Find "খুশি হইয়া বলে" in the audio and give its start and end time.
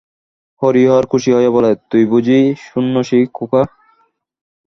1.11-1.71